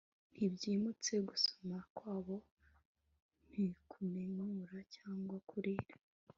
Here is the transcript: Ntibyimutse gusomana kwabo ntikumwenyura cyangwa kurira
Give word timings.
Ntibyimutse 0.33 1.13
gusomana 1.29 1.79
kwabo 1.95 2.35
ntikumwenyura 3.49 4.77
cyangwa 4.95 5.35
kurira 5.49 5.93